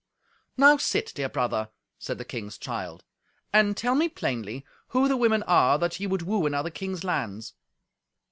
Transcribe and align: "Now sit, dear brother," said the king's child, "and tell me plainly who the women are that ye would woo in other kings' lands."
"Now 0.57 0.77
sit, 0.77 1.11
dear 1.13 1.29
brother," 1.29 1.69
said 1.99 2.17
the 2.17 2.25
king's 2.25 2.57
child, 2.57 3.03
"and 3.53 3.77
tell 3.77 3.93
me 3.93 4.09
plainly 4.09 4.65
who 4.87 5.07
the 5.07 5.15
women 5.15 5.43
are 5.43 5.77
that 5.77 5.99
ye 5.99 6.07
would 6.07 6.23
woo 6.23 6.47
in 6.47 6.55
other 6.55 6.71
kings' 6.71 7.03
lands." 7.03 7.53